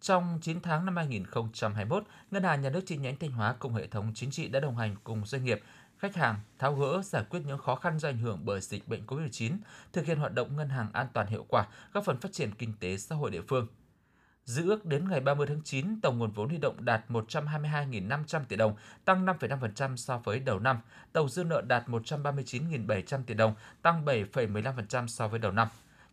Trong 0.00 0.38
9 0.42 0.60
tháng 0.60 0.86
năm 0.86 0.96
2021, 0.96 2.04
Ngân 2.30 2.42
hàng 2.42 2.60
Nhà 2.60 2.70
nước 2.70 2.80
chi 2.86 2.96
nhánh 2.96 3.16
Thanh 3.16 3.32
Hóa 3.32 3.54
cùng 3.58 3.74
hệ 3.74 3.86
thống 3.86 4.12
chính 4.14 4.30
trị 4.30 4.48
đã 4.48 4.60
đồng 4.60 4.76
hành 4.76 4.96
cùng 5.04 5.26
doanh 5.26 5.44
nghiệp, 5.44 5.60
khách 5.98 6.16
hàng 6.16 6.36
tháo 6.58 6.74
gỡ 6.74 7.02
giải 7.04 7.24
quyết 7.30 7.40
những 7.46 7.58
khó 7.58 7.74
khăn 7.74 7.98
do 7.98 8.08
ảnh 8.08 8.18
hưởng 8.18 8.40
bởi 8.44 8.60
dịch 8.60 8.88
bệnh 8.88 9.06
COVID-19, 9.06 9.56
thực 9.92 10.06
hiện 10.06 10.18
hoạt 10.18 10.32
động 10.32 10.56
ngân 10.56 10.68
hàng 10.68 10.88
an 10.92 11.06
toàn 11.12 11.26
hiệu 11.26 11.46
quả, 11.48 11.66
góp 11.92 12.04
phần 12.04 12.20
phát 12.20 12.32
triển 12.32 12.54
kinh 12.54 12.72
tế 12.80 12.96
xã 12.96 13.14
hội 13.14 13.30
địa 13.30 13.42
phương. 13.48 13.66
Dự 14.48 14.68
ước 14.68 14.84
đến 14.84 15.08
ngày 15.08 15.20
30 15.20 15.46
tháng 15.46 15.62
9, 15.64 16.00
tổng 16.02 16.18
nguồn 16.18 16.30
vốn 16.30 16.48
huy 16.48 16.58
động 16.58 16.84
đạt 16.84 17.04
122.500 17.08 18.44
tỷ 18.48 18.56
đồng, 18.56 18.74
tăng 19.04 19.26
5,5% 19.26 19.96
so 19.96 20.18
với 20.18 20.38
đầu 20.40 20.58
năm. 20.58 20.80
Tổng 21.12 21.28
dư 21.28 21.44
nợ 21.44 21.62
đạt 21.68 21.88
139.700 21.88 23.22
tỷ 23.26 23.34
đồng, 23.34 23.54
tăng 23.82 24.04
7,15% 24.04 25.06
so 25.06 25.28
với 25.28 25.38
đầu 25.40 25.52
năm. 25.52 25.68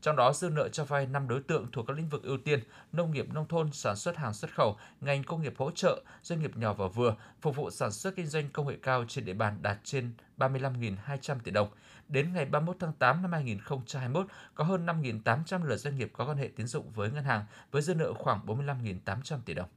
Trong 0.05 0.15
đó 0.15 0.33
dư 0.33 0.49
nợ 0.49 0.69
cho 0.69 0.85
vay 0.85 1.05
5 1.05 1.27
đối 1.27 1.41
tượng 1.41 1.67
thuộc 1.71 1.87
các 1.87 1.97
lĩnh 1.97 2.09
vực 2.09 2.23
ưu 2.23 2.37
tiên: 2.37 2.59
nông 2.91 3.11
nghiệp 3.11 3.33
nông 3.33 3.47
thôn, 3.47 3.71
sản 3.71 3.95
xuất 3.95 4.17
hàng 4.17 4.33
xuất 4.33 4.53
khẩu, 4.53 4.77
ngành 5.01 5.23
công 5.23 5.41
nghiệp 5.41 5.53
hỗ 5.57 5.71
trợ, 5.71 6.03
doanh 6.23 6.39
nghiệp 6.39 6.57
nhỏ 6.57 6.73
và 6.73 6.87
vừa, 6.87 7.15
phục 7.41 7.55
vụ 7.55 7.69
sản 7.69 7.91
xuất 7.91 8.15
kinh 8.15 8.27
doanh 8.27 8.49
công 8.49 8.67
nghệ 8.67 8.77
cao 8.81 9.05
trên 9.07 9.25
địa 9.25 9.33
bàn 9.33 9.57
đạt 9.61 9.77
trên 9.83 10.11
35.200 10.37 11.39
tỷ 11.43 11.51
đồng. 11.51 11.69
Đến 12.07 12.33
ngày 12.33 12.45
31 12.45 12.77
tháng 12.79 12.93
8 12.93 13.21
năm 13.21 13.31
2021, 13.31 14.25
có 14.55 14.63
hơn 14.63 14.85
5.800 14.85 15.63
lượt 15.65 15.77
doanh 15.77 15.97
nghiệp 15.97 16.09
có 16.13 16.25
quan 16.25 16.37
hệ 16.37 16.49
tín 16.55 16.67
dụng 16.67 16.91
với 16.91 17.11
ngân 17.11 17.23
hàng 17.23 17.45
với 17.71 17.81
dư 17.81 17.95
nợ 17.95 18.13
khoảng 18.13 18.45
45.800 18.45 19.37
tỷ 19.45 19.53
đồng. 19.53 19.69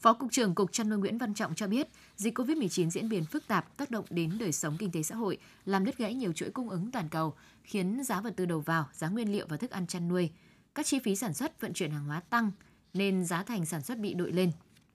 Phó 0.00 0.12
Cục 0.12 0.32
trưởng 0.32 0.54
Cục 0.54 0.72
Chăn 0.72 0.88
nuôi 0.88 0.98
Nguyễn 0.98 1.18
Văn 1.18 1.34
Trọng 1.34 1.54
cho 1.54 1.66
biết, 1.66 1.88
dịch 2.16 2.38
COVID-19 2.38 2.90
diễn 2.90 3.08
biến 3.08 3.24
phức 3.24 3.46
tạp 3.46 3.76
tác 3.76 3.90
động 3.90 4.04
đến 4.10 4.38
đời 4.38 4.52
sống 4.52 4.76
kinh 4.78 4.90
tế 4.90 5.02
xã 5.02 5.14
hội, 5.14 5.38
làm 5.64 5.84
đứt 5.84 5.98
gãy 5.98 6.14
nhiều 6.14 6.32
chuỗi 6.32 6.50
cung 6.50 6.68
ứng 6.68 6.90
toàn 6.90 7.08
cầu, 7.08 7.34
khiến 7.64 8.04
giá 8.04 8.20
vật 8.20 8.36
tư 8.36 8.46
đầu 8.46 8.60
vào, 8.60 8.88
giá 8.92 9.08
nguyên 9.08 9.32
liệu 9.32 9.46
và 9.48 9.56
thức 9.56 9.70
ăn 9.70 9.86
chăn 9.86 10.08
nuôi, 10.08 10.30
các 10.74 10.86
chi 10.86 10.98
phí 10.98 11.16
sản 11.16 11.34
xuất, 11.34 11.60
vận 11.60 11.72
chuyển 11.72 11.90
hàng 11.90 12.04
hóa 12.04 12.20
tăng, 12.20 12.50
nên 12.94 13.24
giá 13.24 13.42
thành 13.42 13.66
sản 13.66 13.82
xuất 13.82 13.98
bị 13.98 14.14
đội 14.14 14.32
lên. 14.32 14.52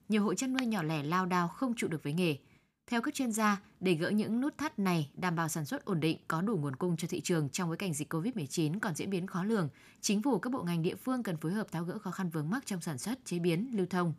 Nhiều 0.08 0.24
hộ 0.24 0.34
chăn 0.34 0.52
nuôi 0.52 0.66
nhỏ 0.66 0.82
lẻ 0.82 1.02
lao 1.02 1.26
đao 1.26 1.48
không 1.48 1.74
trụ 1.74 1.88
được 1.88 2.02
với 2.02 2.12
nghề. 2.12 2.36
Theo 2.86 3.00
các 3.02 3.14
chuyên 3.14 3.32
gia, 3.32 3.60
để 3.80 3.94
gỡ 3.94 4.10
những 4.10 4.40
nút 4.40 4.58
thắt 4.58 4.78
này, 4.78 5.10
đảm 5.14 5.36
bảo 5.36 5.48
sản 5.48 5.64
xuất 5.64 5.84
ổn 5.84 6.00
định, 6.00 6.18
có 6.28 6.42
đủ 6.42 6.56
nguồn 6.56 6.76
cung 6.76 6.96
cho 6.96 7.08
thị 7.08 7.20
trường 7.20 7.48
trong 7.48 7.68
bối 7.68 7.76
cảnh 7.76 7.94
dịch 7.94 8.12
COVID-19 8.12 8.78
còn 8.78 8.94
diễn 8.94 9.10
biến 9.10 9.26
khó 9.26 9.44
lường, 9.44 9.68
chính 10.00 10.22
phủ 10.22 10.38
các 10.38 10.52
bộ 10.52 10.62
ngành 10.62 10.82
địa 10.82 10.94
phương 10.94 11.22
cần 11.22 11.36
phối 11.36 11.52
hợp 11.52 11.72
tháo 11.72 11.84
gỡ 11.84 11.98
khó 11.98 12.10
khăn 12.10 12.30
vướng 12.30 12.50
mắc 12.50 12.66
trong 12.66 12.80
sản 12.80 12.98
xuất, 12.98 13.24
chế 13.24 13.38
biến, 13.38 13.70
lưu 13.72 13.86
thông, 13.90 14.14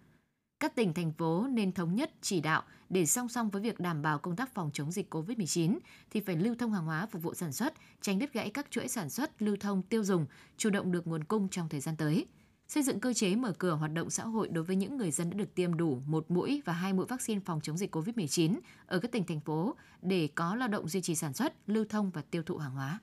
các 0.60 0.76
tỉnh, 0.76 0.94
thành 0.94 1.12
phố 1.12 1.48
nên 1.52 1.72
thống 1.72 1.96
nhất 1.96 2.12
chỉ 2.22 2.42
đạo 2.42 2.64
để 2.90 3.06
song 3.06 3.30
song 3.30 3.50
với 3.50 3.62
việc 3.62 3.80
đảm 3.80 4.02
bảo 4.02 4.20
công 4.20 4.36
tác 4.36 4.54
phòng 4.54 4.70
chống 4.74 4.92
dịch 4.92 5.14
COVID-19 5.14 5.78
thì 6.12 6.20
phải 6.20 6.36
lưu 6.36 6.56
thông 6.56 6.74
hàng 6.74 6.86
hóa 6.86 7.08
phục 7.12 7.24
vụ 7.24 7.34
sản 7.34 7.54
xuất, 7.54 7.74
tránh 8.02 8.20
đứt 8.20 8.34
gãy 8.34 8.50
các 8.50 8.72
chuỗi 8.72 8.88
sản 8.88 9.10
xuất, 9.10 9.42
lưu 9.42 9.56
thông, 9.60 9.82
tiêu 9.82 10.04
dùng, 10.04 10.26
chủ 10.58 10.70
động 10.70 10.92
được 10.92 11.08
nguồn 11.08 11.24
cung 11.24 11.50
trong 11.50 11.70
thời 11.70 11.80
gian 11.80 11.96
tới. 11.96 12.26
Xây 12.68 12.84
dựng 12.84 13.00
cơ 13.00 13.14
chế 13.14 13.36
mở 13.36 13.54
cửa 13.58 13.72
hoạt 13.72 13.94
động 13.94 14.10
xã 14.10 14.24
hội 14.24 14.48
đối 14.48 14.64
với 14.64 14.76
những 14.76 14.98
người 14.98 15.12
dân 15.12 15.30
đã 15.30 15.38
được 15.38 15.56
tiêm 15.56 15.78
đủ 15.78 16.02
một 16.06 16.32
mũi 16.32 16.62
và 16.66 16.74
hai 16.74 16.94
mũi 16.94 17.06
vaccine 17.06 17.42
phòng 17.46 17.62
chống 17.62 17.78
dịch 17.78 17.96
COVID-19 17.96 18.60
ở 18.86 19.00
các 19.00 19.12
tỉnh, 19.12 19.24
thành 19.24 19.40
phố 19.40 19.76
để 20.02 20.30
có 20.36 20.56
lao 20.56 20.68
động 20.68 20.88
duy 20.88 21.02
trì 21.02 21.16
sản 21.16 21.34
xuất, 21.34 21.54
lưu 21.68 21.86
thông 21.90 22.10
và 22.10 22.22
tiêu 22.32 22.44
thụ 22.44 22.58
hàng 22.58 22.72
hóa. 22.72 23.00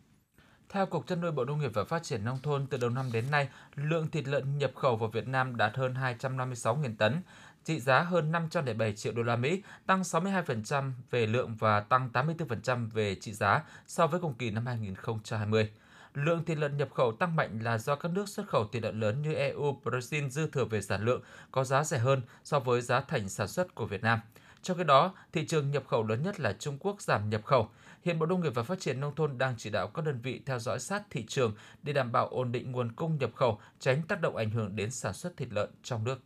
Theo 0.69 0.87
Cục 0.87 1.07
Chăn 1.07 1.21
nuôi 1.21 1.33
Bộ 1.33 1.45
Nông 1.45 1.61
nghiệp 1.61 1.71
và 1.75 1.85
Phát 1.85 2.03
triển 2.03 2.25
Nông 2.25 2.39
thôn, 2.43 2.67
từ 2.67 2.79
đầu 2.79 2.91
năm 2.91 3.13
đến 3.13 3.31
nay, 3.31 3.49
lượng 3.75 4.11
thịt 4.11 4.29
lợn 4.29 4.59
nhập 4.59 4.73
khẩu 4.75 4.97
vào 4.97 5.09
Việt 5.09 5.29
Nam 5.29 5.56
đạt 5.56 5.77
hơn 5.77 5.94
256.000 5.94 6.97
tấn, 6.99 7.23
trị 7.65 7.81
giá 7.81 8.01
hơn 8.01 8.33
507 8.33 8.93
triệu 8.93 9.13
đô 9.13 9.23
la 9.23 9.37
Mỹ, 9.37 9.63
tăng 9.87 10.03
62% 10.03 10.93
về 11.11 11.27
lượng 11.27 11.56
và 11.59 11.81
tăng 11.81 12.11
84% 12.13 12.91
về 12.91 13.15
trị 13.15 13.33
giá 13.33 13.63
so 13.87 14.06
với 14.06 14.21
cùng 14.21 14.35
kỳ 14.35 14.51
năm 14.51 14.67
2020. 14.67 15.71
Lượng 16.15 16.44
thịt 16.44 16.59
lợn 16.59 16.77
nhập 16.77 16.89
khẩu 16.94 17.13
tăng 17.13 17.37
mạnh 17.37 17.59
là 17.63 17.79
do 17.79 17.97
các 17.97 18.13
nước 18.13 18.29
xuất 18.29 18.49
khẩu 18.49 18.69
thịt 18.69 18.83
lợn 18.83 19.01
lớn 19.01 19.23
như 19.23 19.33
EU, 19.33 19.81
Brazil 19.85 20.29
dư 20.29 20.47
thừa 20.47 20.65
về 20.65 20.83
sản 20.83 21.05
lượng, 21.05 21.23
có 21.51 21.65
giá 21.65 21.85
rẻ 21.85 21.99
hơn 21.99 22.23
so 22.44 22.61
với 22.61 22.81
giá 22.81 23.01
thành 23.01 23.29
sản 23.29 23.49
xuất 23.49 23.75
của 23.75 23.87
Việt 23.87 24.03
Nam. 24.03 24.21
Trong 24.63 24.79
khi 24.79 24.85
đó, 24.85 25.15
thị 25.33 25.47
trường 25.47 25.71
nhập 25.71 25.83
khẩu 25.89 26.06
lớn 26.06 26.23
nhất 26.23 26.41
là 26.41 26.53
Trung 26.53 26.79
Quốc 26.81 27.01
giảm 27.01 27.31
nhập 27.31 27.44
khẩu. 27.44 27.71
Hiện 28.05 28.19
Bộ 28.19 28.27
Nông 28.27 28.41
nghiệp 28.41 28.55
và 28.55 28.63
Phát 28.63 28.81
triển 28.81 29.01
Nông 29.01 29.15
thôn 29.15 29.39
đang 29.39 29.55
chỉ 29.58 29.70
đạo 29.70 29.89
các 29.89 30.05
đơn 30.05 30.20
vị 30.23 30.41
theo 30.46 30.58
dõi 30.58 30.81
sát 30.81 31.03
thị 31.11 31.25
trường 31.29 31.55
để 31.82 31.93
đảm 31.93 32.13
bảo 32.13 32.29
ổn 32.29 32.53
định 32.53 32.73
nguồn 32.73 32.93
cung 32.93 33.19
nhập 33.19 33.31
khẩu, 33.34 33.61
tránh 33.81 34.03
tác 34.08 34.20
động 34.20 34.37
ảnh 34.37 34.51
hưởng 34.51 34.77
đến 34.77 34.91
sản 34.91 35.13
xuất 35.15 35.37
thịt 35.37 35.49
lợn 35.53 35.70
trong 35.82 36.05
nước. 36.05 36.20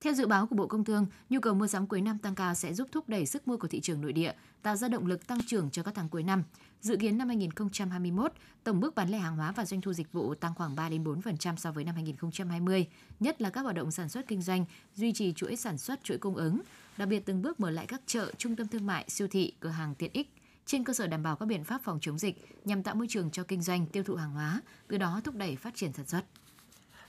Theo 0.00 0.12
dự 0.12 0.26
báo 0.26 0.46
của 0.46 0.56
Bộ 0.56 0.66
Công 0.66 0.84
Thương, 0.84 1.06
nhu 1.30 1.40
cầu 1.40 1.54
mua 1.54 1.66
sắm 1.66 1.86
cuối 1.86 2.00
năm 2.00 2.18
tăng 2.18 2.34
cao 2.34 2.54
sẽ 2.54 2.74
giúp 2.74 2.88
thúc 2.92 3.08
đẩy 3.08 3.26
sức 3.26 3.48
mua 3.48 3.56
của 3.56 3.68
thị 3.68 3.80
trường 3.80 4.00
nội 4.00 4.12
địa, 4.12 4.32
tạo 4.62 4.76
ra 4.76 4.88
động 4.88 5.06
lực 5.06 5.26
tăng 5.26 5.38
trưởng 5.46 5.70
cho 5.70 5.82
các 5.82 5.94
tháng 5.94 6.08
cuối 6.08 6.22
năm. 6.22 6.42
Dự 6.80 6.96
kiến 6.96 7.18
năm 7.18 7.28
2021, 7.28 8.32
tổng 8.64 8.80
mức 8.80 8.94
bán 8.94 9.10
lẻ 9.10 9.18
hàng 9.18 9.36
hóa 9.36 9.52
và 9.52 9.64
doanh 9.64 9.80
thu 9.80 9.92
dịch 9.92 10.12
vụ 10.12 10.34
tăng 10.34 10.54
khoảng 10.54 10.76
3 10.76 10.88
đến 10.88 11.04
4% 11.04 11.56
so 11.56 11.72
với 11.72 11.84
năm 11.84 11.94
2020, 11.94 12.86
nhất 13.20 13.42
là 13.42 13.50
các 13.50 13.60
hoạt 13.60 13.76
động 13.76 13.90
sản 13.90 14.08
xuất 14.08 14.28
kinh 14.28 14.42
doanh, 14.42 14.64
duy 14.94 15.12
trì 15.12 15.32
chuỗi 15.32 15.56
sản 15.56 15.78
xuất, 15.78 16.04
chuỗi 16.04 16.18
cung 16.18 16.36
ứng, 16.36 16.60
đặc 16.96 17.08
biệt 17.08 17.26
từng 17.26 17.42
bước 17.42 17.60
mở 17.60 17.70
lại 17.70 17.86
các 17.86 18.00
chợ, 18.06 18.32
trung 18.38 18.56
tâm 18.56 18.68
thương 18.68 18.86
mại, 18.86 19.04
siêu 19.08 19.28
thị, 19.30 19.52
cửa 19.60 19.68
hàng 19.68 19.94
tiện 19.94 20.10
ích 20.12 20.30
trên 20.70 20.84
cơ 20.84 20.92
sở 20.92 21.06
đảm 21.06 21.22
bảo 21.22 21.36
các 21.36 21.46
biện 21.46 21.64
pháp 21.64 21.80
phòng 21.84 21.98
chống 22.00 22.18
dịch 22.18 22.36
nhằm 22.64 22.82
tạo 22.82 22.94
môi 22.94 23.06
trường 23.10 23.30
cho 23.30 23.44
kinh 23.44 23.62
doanh, 23.62 23.86
tiêu 23.86 24.02
thụ 24.02 24.14
hàng 24.14 24.30
hóa, 24.30 24.60
từ 24.88 24.98
đó 24.98 25.20
thúc 25.24 25.34
đẩy 25.34 25.56
phát 25.56 25.74
triển 25.74 25.92
sản 25.92 26.06
xuất. 26.06 26.24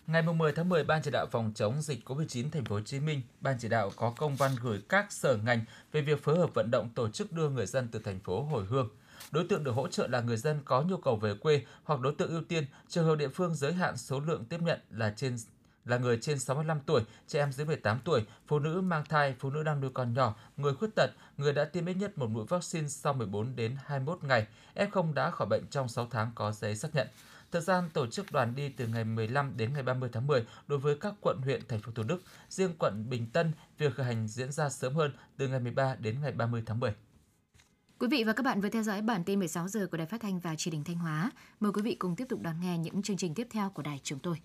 Ngày 0.08 0.22
10 0.22 0.52
tháng 0.52 0.70
10, 0.70 0.84
Ban 0.84 1.02
chỉ 1.02 1.12
đạo 1.12 1.28
phòng 1.32 1.52
chống 1.56 1.82
dịch 1.82 2.10
COVID-19 2.10 2.50
thành 2.52 2.66
phố 2.66 2.76
Hồ 2.76 2.82
Chí 2.82 3.00
Minh, 3.00 3.22
Ban 3.42 3.56
chỉ 3.60 3.70
đạo 3.70 3.92
có 3.96 4.14
công 4.18 4.36
văn 4.36 4.52
gửi 4.62 4.82
các 4.90 5.12
sở 5.12 5.38
ngành 5.46 5.66
về 5.92 6.02
việc 6.02 6.24
phối 6.24 6.38
hợp 6.38 6.54
vận 6.54 6.72
động 6.72 6.90
tổ 6.96 7.10
chức 7.10 7.32
đưa 7.32 7.50
người 7.50 7.66
dân 7.66 7.88
từ 7.92 8.00
thành 8.00 8.20
phố 8.20 8.44
hồi 8.44 8.66
hương. 8.66 8.90
Đối 9.32 9.44
tượng 9.48 9.64
được 9.64 9.72
hỗ 9.72 9.88
trợ 9.88 10.08
là 10.08 10.22
người 10.22 10.38
dân 10.38 10.60
có 10.66 10.82
nhu 10.82 10.98
cầu 10.98 11.16
về 11.16 11.34
quê 11.34 11.66
hoặc 11.84 12.00
đối 12.00 12.16
tượng 12.16 12.30
ưu 12.30 12.42
tiên, 12.44 12.66
trường 12.88 13.06
hợp 13.06 13.16
địa 13.16 13.30
phương 13.30 13.56
giới 13.56 13.74
hạn 13.74 13.98
số 13.98 14.20
lượng 14.20 14.46
tiếp 14.46 14.62
nhận 14.62 14.80
là 14.90 15.14
trên 15.18 15.38
là 15.86 15.98
người 15.98 16.18
trên 16.22 16.40
65 16.40 16.80
tuổi, 16.86 17.02
trẻ 17.28 17.40
em 17.40 17.52
dưới 17.52 17.68
18 17.68 18.00
tuổi, 18.06 18.26
phụ 18.48 18.60
nữ 18.60 18.82
mang 18.82 19.04
thai, 19.10 19.36
phụ 19.40 19.50
nữ 19.50 19.64
đang 19.64 19.82
nuôi 19.82 19.92
con 19.94 20.14
nhỏ, 20.14 20.36
người 20.58 20.74
khuyết 20.74 20.90
tật, 20.96 21.12
người 21.38 21.54
đã 21.54 21.66
tiêm 21.66 21.86
ít 21.86 21.94
nhất 21.94 22.18
một 22.18 22.30
mũi 22.30 22.46
vaccine 22.50 22.88
sau 22.88 23.14
14 23.14 23.56
đến 23.56 23.76
21 23.86 24.24
ngày, 24.24 24.48
F0 24.76 25.14
đã 25.14 25.32
khỏi 25.32 25.48
bệnh 25.48 25.68
trong 25.70 25.88
6 25.88 26.08
tháng 26.12 26.32
có 26.36 26.52
giấy 26.52 26.76
xác 26.76 26.96
nhận. 26.96 27.08
Thời 27.52 27.62
gian 27.62 27.90
tổ 27.94 28.08
chức 28.08 28.32
đoàn 28.32 28.56
đi 28.56 28.70
từ 28.70 28.88
ngày 28.88 29.04
15 29.04 29.58
đến 29.58 29.74
ngày 29.74 29.84
30 29.84 30.10
tháng 30.14 30.28
10 30.28 30.46
đối 30.68 30.80
với 30.80 30.96
các 30.96 31.14
quận 31.22 31.38
huyện 31.44 31.62
thành 31.68 31.80
phố 31.80 31.92
Thủ 31.92 32.04
Đức. 32.04 32.22
Riêng 32.50 32.74
quận 32.80 33.10
Bình 33.10 33.28
Tân, 33.34 33.52
việc 33.78 33.96
khởi 33.96 34.06
hành 34.06 34.28
diễn 34.28 34.52
ra 34.52 34.70
sớm 34.70 34.96
hơn 34.96 35.12
từ 35.38 35.48
ngày 35.48 35.60
13 35.60 35.96
đến 35.96 36.22
ngày 36.22 36.32
30 36.32 36.64
tháng 36.66 36.80
10. 36.80 36.94
Quý 38.00 38.08
vị 38.08 38.24
và 38.24 38.34
các 38.34 38.44
bạn 38.44 38.62
vừa 38.62 38.70
theo 38.70 38.84
dõi 38.84 39.02
bản 39.02 39.24
tin 39.24 39.40
16 39.40 39.68
giờ 39.68 39.88
của 39.92 39.98
Đài 39.98 40.08
Phát 40.08 40.22
thanh 40.22 40.40
và 40.40 40.56
Truyền 40.56 40.74
hình 40.74 40.84
Thanh 40.84 40.96
Hóa. 40.96 41.32
Mời 41.60 41.72
quý 41.72 41.82
vị 41.82 41.96
cùng 41.96 42.16
tiếp 42.16 42.26
tục 42.30 42.42
đón 42.42 42.62
nghe 42.62 42.78
những 42.78 43.02
chương 43.02 43.18
trình 43.18 43.34
tiếp 43.34 43.48
theo 43.52 43.70
của 43.70 43.84
đài 43.84 44.00
chúng 44.04 44.20
tôi. 44.20 44.38